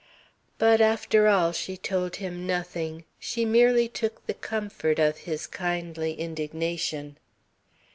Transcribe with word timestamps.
But 0.57 0.81
after 0.81 1.27
all 1.27 1.51
she 1.51 1.77
told 1.77 2.15
him 2.15 2.47
nothing. 2.47 3.05
She 3.19 3.45
merely 3.45 3.87
took 3.87 4.25
the 4.25 4.33
comfort 4.33 4.97
of 4.97 5.15
his 5.29 5.45
kindly 5.45 6.13
indignation. 6.15 7.19